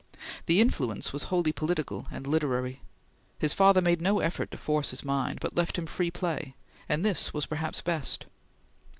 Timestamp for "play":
6.09-6.55